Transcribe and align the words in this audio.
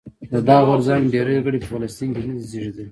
د 0.31 0.33
دغه 0.47 0.63
غورځنګ 0.67 1.03
ډېری 1.13 1.35
غړي 1.45 1.59
په 1.61 1.67
فلسطین 1.73 2.09
کې 2.15 2.21
نه 2.29 2.33
دي 2.37 2.45
زېږېدلي. 2.49 2.79